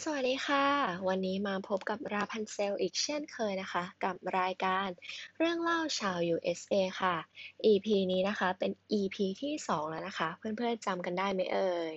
[0.00, 0.66] สวัสดีค่ะ
[1.08, 4.88] วันนี้มาพบกับราพันเซลอีกเช่นเคยนะคะ กับรายการ
[5.38, 7.16] เรื่องเล่าชาว USA ค่ะ
[7.64, 11.94] EP นี้นะคะเป็น EP ที่ 2 แล้วนะคะ เพื่อนๆจำกันได้ไหมเอ่ย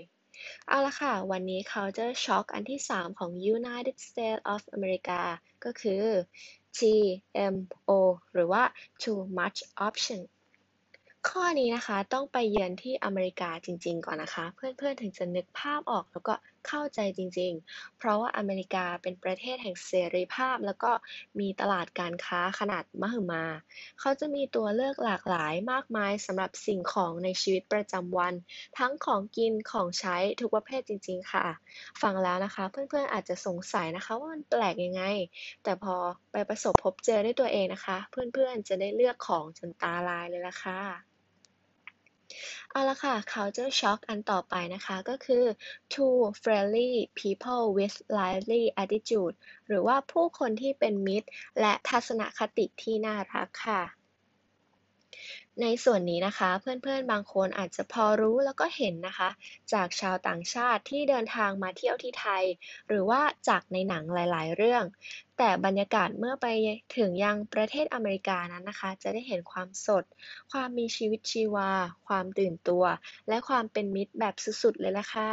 [0.68, 5.22] เอาละค่ะ วันนี้ culture shock อันที่ 3 ของ United States of America
[5.66, 6.04] ก็คือ
[6.78, 7.92] GMO
[8.34, 8.64] หรือว่า
[9.04, 10.20] too much option
[11.30, 16.34] ข้อนี้นะคะต้องไปเยือนที่อเมริกาจริง ๆ ก่อนนะคะ เพื่อนๆถึงจะนึกภาพออกแล้วก็
[16.68, 20.92] เข้าใจจริง ๆ เพราะว่าอเมริกาเป็นประเทศแห่งเสรีภาพ แล้วก็
[21.40, 23.46] มีตลาดการค้าขนาดมหึมา
[24.00, 28.34] เขาจะมีตัวเลือกหลากหลายมากมายสำหรับสิ่งของในชีวิตประจำวัน
[28.80, 31.46] ทั้งของกินของใช้ทุกประเภทจริง ๆ ค่ะ
[32.02, 35.04] ฟังแล้วนะคะ เพื่อนๆอาจจะสงสัยนะคะว่ามันแปลกยังไง
[35.64, 35.96] แต่พอ
[36.32, 41.15] ไปประสบพบเจอด้วยตัวเองนะคะ เพื่อนๆจะได้เลือกของจนตาลายเลยล่ะค่ะ
[42.72, 45.44] เอาละค่ะ culture shock อันต่อไปนะคะก็คือ
[45.94, 46.06] to
[46.42, 49.36] friendly people with lively attitude
[49.68, 51.28] หรือว่าผู้คนที่เป็นมิตร
[51.60, 53.82] และทัศนคติที่น่ารักค่ะ
[55.62, 59.30] ในส่วนนี้นะคะ เพื่อนๆ บางคนอาจจะพอรู้แล้วก็เห็นนะคะ
[59.74, 62.44] จากชาวต่างชาติที่เดินทางมาเที่ยวที่ไทย
[62.88, 64.84] หรือว่าจากในหนังหลายๆ เรื่อง
[65.38, 66.48] แต่บรรยากาศเมื่อไป
[66.98, 70.04] ถึงยังประเทศอเมริกานั้นนะคะ จะได้เห็นความสด
[70.52, 71.72] ความมีชีวิตชีวา
[72.08, 72.84] ความตื่นตัว
[73.28, 75.32] และความเป็นมิตรแบบสุดๆ เลยล่ะค่ะ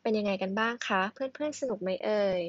[0.00, 2.40] เป็นยังไงกันบ้างคะ เพื่อนๆ สนุกไหมเอ่ย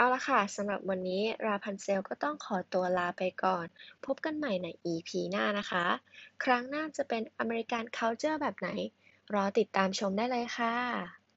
[0.00, 3.66] อาละค่ะสำหรับวันนี้ราพันเซลก็ต้องขอตัวลาไปก่อน
[4.04, 5.84] พบกันใหม่ใน EP หน้านะคะ
[6.44, 8.68] ครั้งหน้าจะเป็นอเมริกัน culture แบบไหน
[9.34, 11.27] รอติดตามชมได้เลยค่ะ